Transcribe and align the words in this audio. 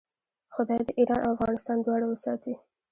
خدای 0.53 0.81
دې 0.87 0.93
ایران 0.99 1.21
او 1.25 1.33
افغانستان 1.35 1.77
دواړه 1.81 2.05
وساتي. 2.07 2.53